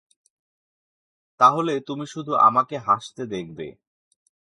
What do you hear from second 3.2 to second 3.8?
দেখবে।